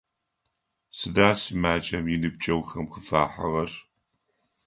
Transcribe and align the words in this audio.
Сыда 0.97 1.29
сымаджэм 1.41 2.05
иныбджэгъухэм 2.15 2.85
къыфахьыгъэр? 2.91 3.71